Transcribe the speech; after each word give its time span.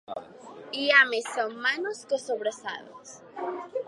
Hi 0.77 0.85
ha 0.91 1.01
més 1.09 1.29
setmanes 1.35 2.01
que 2.13 2.19
sobrassades. 2.23 3.17